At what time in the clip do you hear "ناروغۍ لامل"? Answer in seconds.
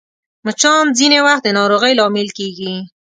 1.57-2.27